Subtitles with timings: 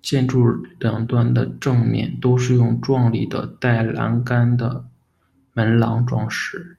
[0.00, 0.48] 建筑
[0.78, 4.88] 两端的正面都用壮丽的带栏杆的
[5.52, 6.76] 门廊装饰。